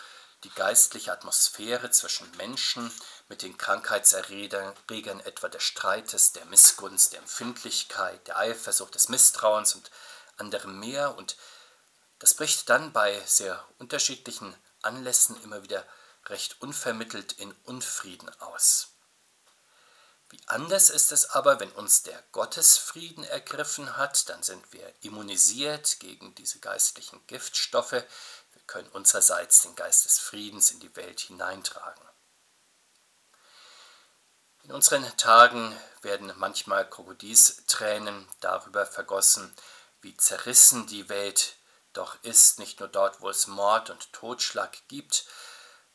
die 0.44 0.50
geistliche 0.50 1.12
Atmosphäre 1.12 1.90
zwischen 1.90 2.30
Menschen 2.36 2.90
mit 3.28 3.42
den 3.42 3.58
Krankheitserregern 3.58 5.20
etwa 5.20 5.48
des 5.48 5.62
Streites, 5.62 6.32
der 6.32 6.44
Missgunst, 6.46 7.12
der 7.12 7.20
Empfindlichkeit, 7.20 8.26
der 8.26 8.38
Eifersucht, 8.38 8.94
des 8.94 9.08
Misstrauens 9.08 9.74
und 9.74 9.90
anderem 10.36 10.80
mehr 10.80 11.16
und 11.16 11.36
das 12.18 12.34
bricht 12.34 12.68
dann 12.68 12.92
bei 12.92 13.20
sehr 13.26 13.64
unterschiedlichen 13.78 14.54
Anlässen 14.82 15.42
immer 15.42 15.62
wieder 15.62 15.86
recht 16.26 16.60
unvermittelt 16.60 17.32
in 17.32 17.52
Unfrieden 17.64 18.28
aus. 18.40 18.88
Wie 20.28 20.40
anders 20.46 20.90
ist 20.90 21.10
es 21.10 21.30
aber, 21.30 21.58
wenn 21.58 21.72
uns 21.72 22.04
der 22.04 22.22
Gottesfrieden 22.30 23.24
ergriffen 23.24 23.96
hat, 23.96 24.28
dann 24.28 24.44
sind 24.44 24.72
wir 24.72 24.94
immunisiert 25.00 25.98
gegen 25.98 26.34
diese 26.36 26.60
geistlichen 26.60 27.20
Giftstoffe, 27.26 28.04
können 28.70 28.88
unsererseits 28.90 29.62
den 29.62 29.74
Geist 29.74 30.04
des 30.04 30.20
Friedens 30.20 30.70
in 30.70 30.78
die 30.78 30.94
Welt 30.94 31.18
hineintragen. 31.20 32.08
In 34.62 34.70
unseren 34.70 35.04
Tagen 35.16 35.76
werden 36.02 36.32
manchmal 36.36 36.88
Krokodilstränen 36.88 38.28
darüber 38.40 38.86
vergossen, 38.86 39.52
wie 40.02 40.16
zerrissen 40.16 40.86
die 40.86 41.08
Welt 41.08 41.56
doch 41.92 42.22
ist 42.22 42.60
nicht 42.60 42.78
nur 42.78 42.88
dort, 42.88 43.20
wo 43.20 43.28
es 43.28 43.48
Mord 43.48 43.90
und 43.90 44.12
Totschlag 44.12 44.78
gibt, 44.86 45.24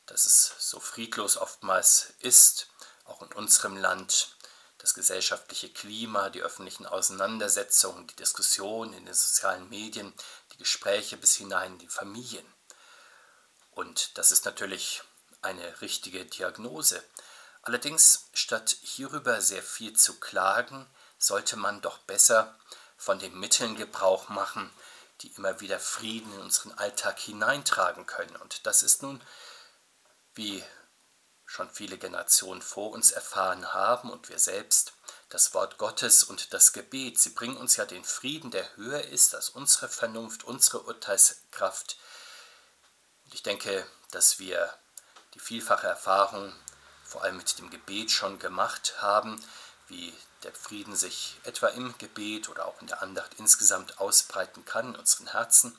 dass 0.08 0.26
es 0.26 0.54
so 0.60 0.82
friedlos 0.82 1.38
oftmals 1.38 2.14
ist, 2.20 2.68
auch 3.06 3.22
in 3.22 3.32
unserem 3.32 3.78
Land, 3.78 4.36
das 4.80 4.94
gesellschaftliche 4.94 5.72
Klima, 5.72 6.30
die 6.30 6.42
öffentlichen 6.42 6.86
Auseinandersetzungen, 6.86 8.08
die 8.08 8.16
Diskussionen 8.18 8.92
in 8.92 9.06
den 9.06 9.14
sozialen 9.14 9.70
Medien, 9.70 10.14
die 10.52 10.58
Gespräche 10.58 11.16
bis 11.16 11.36
hinein 11.36 11.74
in 11.74 11.80
die 11.80 11.88
Familien. 11.88 12.55
Und 13.76 14.18
das 14.18 14.32
ist 14.32 14.46
natürlich 14.46 15.04
eine 15.42 15.82
richtige 15.82 16.26
Diagnose. 16.26 17.04
Allerdings, 17.62 18.30
statt 18.34 18.78
hierüber 18.82 19.42
sehr 19.42 19.62
viel 19.64 19.96
zu 19.96 20.20
klagen, 20.20 20.88
sollte 21.18 21.58
man 21.58 21.82
doch 21.82 22.00
besser 22.00 22.58
von 22.98 23.20
den 23.20 23.38
Mitteln 23.40 23.76
Gebrauch 23.76 24.30
machen, 24.30 24.72
die 25.22 25.28
immer 25.34 25.60
wieder 25.60 25.80
Frieden 25.80 26.34
in 26.34 26.42
unseren 26.42 26.72
Alltag 26.74 27.20
hineintragen 27.20 28.06
können. 28.06 28.36
Und 28.38 28.66
das 28.66 28.82
ist 28.82 29.04
nun, 29.04 29.22
wie 30.34 30.64
schon 31.46 31.70
viele 31.70 31.98
Generationen 31.98 32.62
vor 32.62 32.92
uns 32.92 33.12
erfahren 33.12 33.74
haben 33.74 34.10
und 34.10 34.30
wir 34.30 34.40
selbst, 34.40 34.94
das 35.30 35.54
Wort 35.54 35.78
Gottes 35.78 36.24
und 36.24 36.54
das 36.54 36.74
Gebet. 36.74 37.20
Sie 37.20 37.30
bringen 37.30 37.58
uns 37.58 37.76
ja 37.78 37.86
den 37.86 38.04
Frieden, 38.04 38.52
der 38.52 38.76
höher 38.78 39.04
ist 39.06 39.36
als 39.36 39.50
unsere 39.50 39.90
Vernunft, 39.90 40.44
unsere 40.44 40.82
Urteilskraft. 40.82 41.98
Und 43.26 43.34
ich 43.34 43.44
denke, 43.44 43.86
dass 44.12 44.40
wir 44.40 44.74
die 45.34 45.40
vielfache 45.40 45.88
Erfahrung 45.88 46.54
vor 47.04 47.24
allem 47.24 47.38
mit 47.38 47.58
dem 47.60 47.70
Gebet 47.70 48.12
schon 48.12 48.40
gemacht 48.40 48.96
haben, 49.02 49.44
wie 49.88 50.14
der 50.44 50.54
Frieden 50.54 50.96
sich 50.96 51.40
etwa 51.44 51.68
im 51.68 51.98
Gebet 51.98 52.50
oder 52.50 52.66
auch 52.66 52.82
in 52.82 52.88
der 52.88 53.02
Andacht 53.02 53.36
insgesamt 53.38 54.00
ausbreiten 54.00 54.66
kann 54.66 54.90
in 54.90 54.96
unseren 54.96 55.28
Herzen 55.28 55.78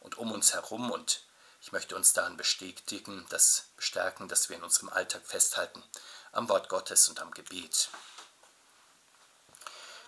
und 0.00 0.18
um 0.18 0.32
uns 0.32 0.54
herum. 0.54 0.90
Und 0.90 1.22
ich 1.60 1.72
möchte 1.72 1.96
uns 1.96 2.12
daran 2.12 2.36
bestätigen, 2.36 3.26
das 3.28 3.66
bestärken, 3.76 4.28
dass 4.28 4.48
wir 4.48 4.56
in 4.56 4.64
unserem 4.64 4.88
Alltag 4.88 5.22
festhalten 5.24 5.82
am 6.32 6.48
Wort 6.48 6.68
Gottes 6.68 7.08
und 7.08 7.20
am 7.20 7.30
Gebet. 7.30 7.88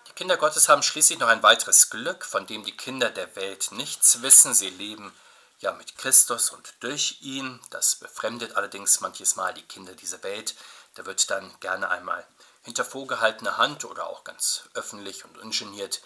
Die 0.07 0.13
Kinder 0.13 0.37
Gottes 0.37 0.67
haben 0.67 0.83
schließlich 0.83 1.19
noch 1.19 1.27
ein 1.27 1.43
weiteres 1.43 1.89
Glück, 1.89 2.25
von 2.25 2.47
dem 2.47 2.63
die 2.63 2.75
Kinder 2.75 3.09
der 3.09 3.35
Welt 3.35 3.71
nichts 3.71 4.21
wissen. 4.21 4.53
Sie 4.53 4.69
leben 4.69 5.13
ja 5.59 5.71
mit 5.73 5.97
Christus 5.97 6.49
und 6.49 6.73
durch 6.81 7.17
ihn. 7.21 7.59
Das 7.69 7.95
befremdet 7.95 8.55
allerdings 8.55 9.01
manches 9.01 9.35
Mal 9.35 9.53
die 9.53 9.63
Kinder 9.63 9.93
dieser 9.93 10.23
Welt. 10.23 10.55
Da 10.95 11.05
wird 11.05 11.29
dann 11.29 11.59
gerne 11.59 11.89
einmal 11.89 12.25
hinter 12.63 12.85
vorgehaltener 12.85 13.57
Hand 13.57 13.85
oder 13.85 14.07
auch 14.07 14.23
ganz 14.23 14.63
öffentlich 14.73 15.25
und 15.25 15.37
ungeniert 15.37 16.01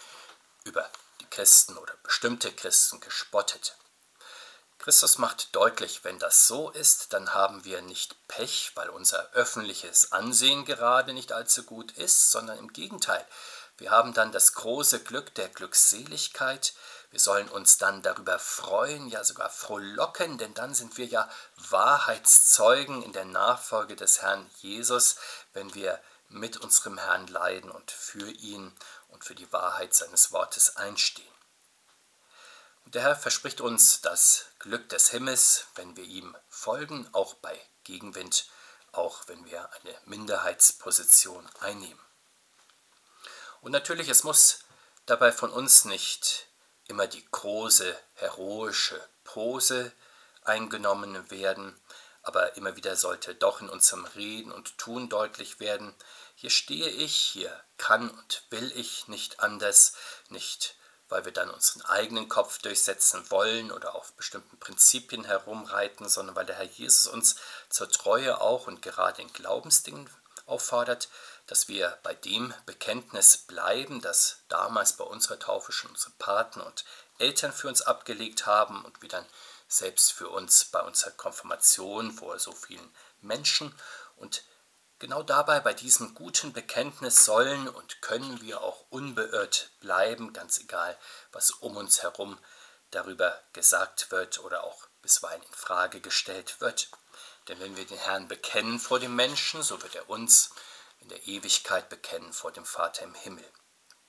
über 0.64 0.90
die 1.20 1.30
Christen 1.30 1.78
oder 1.78 1.94
bestimmte 2.04 2.52
Christen 2.52 3.00
gespottet. 3.00 3.76
Christus 4.78 5.20
macht 5.20 5.56
deutlich, 5.56 6.04
wenn 6.04 6.18
das 6.18 6.48
so 6.48 6.72
ist, 6.72 7.14
dann 7.14 7.36
haben 7.36 7.66
wir 7.66 7.84
nicht 7.84 8.16
Pech, 8.28 8.72
weil 8.74 8.90
unser 8.90 9.32
öffentliches 9.34 10.12
Ansehen 10.12 10.66
gerade 10.66 11.14
nicht 11.14 11.34
allzu 11.34 11.64
gut 11.64 11.92
ist, 11.92 12.32
sondern 12.32 12.58
im 12.58 12.74
Gegenteil, 12.74 13.24
wir 13.78 13.92
haben 13.92 14.14
dann 14.14 14.32
das 14.32 14.54
große 14.54 15.04
Glück 15.04 15.34
der 15.36 15.50
Glückseligkeit. 15.50 16.74
Wir 17.12 17.20
sollen 17.20 17.50
uns 17.50 17.78
dann 17.78 18.02
darüber 18.02 18.40
freuen, 18.40 19.10
ja 19.10 19.24
sogar 19.26 19.50
frohlocken, 19.50 20.38
denn 20.38 20.54
dann 20.54 20.74
sind 20.74 20.98
wir 20.98 21.06
ja 21.06 21.30
Wahrheitszeugen 21.58 23.04
in 23.04 23.12
der 23.12 23.26
Nachfolge 23.26 23.98
des 23.98 24.22
Herrn 24.22 24.50
Jesus, 24.62 25.18
wenn 25.54 25.74
wir 25.74 26.02
mit 26.30 26.56
unserem 26.58 26.98
Herrn 26.98 27.28
leiden 27.28 27.70
und 27.70 27.92
für 27.92 28.32
ihn 28.32 28.74
und 29.10 29.26
für 29.26 29.36
die 29.36 29.52
Wahrheit 29.52 29.94
seines 29.94 30.32
Wortes 30.32 30.78
einstehen. 30.78 31.28
Und 32.86 32.96
der 32.96 33.02
Herr 33.04 33.16
verspricht 33.18 33.60
uns 33.60 34.00
das 34.00 34.46
Glück 34.60 34.88
des 34.88 35.10
Himmels, 35.10 35.66
wenn 35.76 35.98
wir 35.98 36.06
ihm 36.06 36.36
folgen, 36.48 37.10
auch 37.12 37.34
bei 37.36 37.60
Gegenwind, 37.84 38.48
auch 38.94 39.28
wenn 39.28 39.44
wir 39.46 39.70
eine 39.74 39.96
Minderheitsposition 40.06 41.48
einnehmen. 41.60 42.00
Und 43.60 43.74
natürlich, 43.74 44.08
es 44.08 44.24
muss 44.24 44.60
dabei 45.06 45.34
von 45.34 45.52
uns 45.52 45.84
nicht 45.84 46.48
immer 46.92 47.08
die 47.08 47.26
große, 47.32 47.98
heroische 48.16 49.02
Pose 49.24 49.94
eingenommen 50.44 51.32
werden, 51.32 51.80
aber 52.22 52.58
immer 52.58 52.76
wieder 52.76 52.98
sollte 52.98 53.34
doch 53.34 53.62
in 53.62 53.70
unserem 53.70 54.04
Reden 54.06 54.52
und 54.52 54.78
Tun 54.78 55.08
deutlich 55.08 55.62
werden, 55.62 55.96
hier 56.36 56.50
stehe 56.50 56.90
ich, 56.90 57.16
hier 57.16 57.58
kann 57.78 58.10
und 58.10 58.44
will 58.50 58.72
ich 58.76 59.08
nicht 59.08 59.40
anders, 59.40 59.94
nicht 60.30 60.76
weil 61.08 61.24
wir 61.24 61.32
dann 61.32 61.50
unseren 61.50 61.82
eigenen 61.84 62.30
Kopf 62.30 62.60
durchsetzen 62.60 63.30
wollen 63.32 63.72
oder 63.72 63.96
auf 63.96 64.14
bestimmten 64.14 64.58
Prinzipien 64.60 65.24
herumreiten, 65.24 66.08
sondern 66.10 66.36
weil 66.36 66.46
der 66.46 66.56
Herr 66.56 66.66
Jesus 66.66 67.08
uns 67.08 67.36
zur 67.70 67.90
Treue 67.90 68.40
auch 68.40 68.68
und 68.68 68.82
gerade 68.82 69.22
in 69.22 69.32
Glaubensdingen 69.32 70.10
auffordert, 70.46 71.10
dass 71.48 71.68
wir 71.68 71.98
bei 72.04 72.14
dem 72.14 72.54
Bekenntnis 72.66 73.38
bleiben, 73.38 74.02
das 74.02 74.40
damals 74.48 74.94
bei 74.94 75.04
unserer 75.04 75.40
Taufe 75.40 75.72
schon 75.72 75.92
unsere 75.92 76.12
Paten 76.12 76.62
und 76.62 76.86
Eltern 77.18 77.54
für 77.54 77.68
uns 77.68 77.82
abgelegt 77.82 78.46
haben 78.46 78.84
und 78.84 79.02
wir 79.02 79.10
dann 79.10 79.26
selbst 79.68 80.12
für 80.12 80.30
uns 80.30 80.66
bei 80.66 80.82
unserer 80.82 81.12
Konfirmation 81.12 82.12
vor 82.12 82.38
so 82.40 82.52
vielen 82.52 82.94
Menschen. 83.22 83.74
Und 84.18 84.44
genau 85.00 85.24
dabei, 85.24 85.60
bei 85.60 85.74
diesem 85.74 86.14
guten 86.14 86.52
Bekenntnis 86.52 87.26
sollen 87.26 87.68
und 87.68 88.02
können 88.02 88.42
wir 88.42 88.62
auch 88.62 88.86
unbeirrt 88.90 89.72
bleiben, 89.80 90.34
ganz 90.34 90.60
egal, 90.60 90.98
was 91.32 91.52
um 91.52 91.78
uns 91.78 92.04
herum 92.04 92.38
darüber 92.92 93.40
gesagt 93.54 94.12
wird 94.12 94.40
oder 94.40 94.64
auch 94.64 94.88
bisweilen 95.02 95.42
in 95.44 95.54
Frage 95.54 96.02
gestellt 96.02 96.60
wird. 96.60 96.90
Denn 97.48 97.60
wenn 97.60 97.78
wir 97.78 97.86
den 97.86 97.98
Herrn 97.98 98.28
bekennen 98.28 98.80
vor 98.80 99.00
dem 99.00 99.16
Menschen, 99.16 99.64
so 99.64 99.82
wird 99.82 99.96
er 99.96 100.10
uns 100.10 100.52
in 101.02 101.10
der 101.10 101.28
Ewigkeit 101.28 101.90
bekennen 101.90 102.32
vor 102.32 102.52
dem 102.52 102.66
Vater 102.66 103.04
im 103.04 103.14
Himmel. 103.14 103.46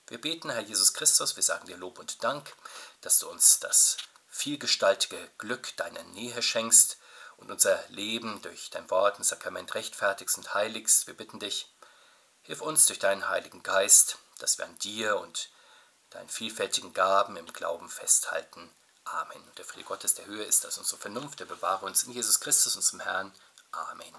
Wir 0.07 0.19
beten, 0.19 0.49
Herr 0.49 0.61
Jesus 0.61 0.93
Christus, 0.93 1.35
wir 1.35 1.43
sagen 1.43 1.67
dir 1.67 1.77
Lob 1.77 1.99
und 1.99 2.23
Dank, 2.23 2.55
dass 3.01 3.19
du 3.19 3.29
uns 3.29 3.59
das 3.59 3.97
vielgestaltige 4.29 5.29
Glück 5.37 5.75
deiner 5.77 6.03
Nähe 6.03 6.41
schenkst 6.41 6.97
und 7.37 7.51
unser 7.51 7.83
Leben 7.89 8.41
durch 8.41 8.69
dein 8.69 8.89
Wort 8.89 9.17
und 9.17 9.23
Sakrament 9.23 9.73
rechtfertigst 9.75 10.37
und 10.37 10.53
heiligst. 10.53 11.07
Wir 11.07 11.15
bitten 11.15 11.39
dich, 11.39 11.73
hilf 12.41 12.61
uns 12.61 12.85
durch 12.85 12.99
deinen 12.99 13.29
Heiligen 13.29 13.63
Geist, 13.63 14.17
dass 14.39 14.57
wir 14.57 14.65
an 14.65 14.77
dir 14.79 15.17
und 15.17 15.49
deinen 16.09 16.29
vielfältigen 16.29 16.93
Gaben 16.93 17.37
im 17.37 17.51
Glauben 17.51 17.89
festhalten. 17.89 18.69
Amen. 19.05 19.43
Und 19.43 19.57
der 19.57 19.65
Friede 19.65 19.85
Gottes 19.85 20.15
der 20.15 20.25
Höhe 20.25 20.43
ist 20.43 20.65
als 20.65 20.77
unsere 20.77 20.99
Vernunft, 20.99 21.39
der 21.39 21.45
bewahre 21.45 21.85
uns 21.85 22.03
in 22.03 22.11
Jesus 22.11 22.39
Christus, 22.39 22.75
unserem 22.75 23.01
Herrn. 23.01 23.33
Amen. 23.71 24.15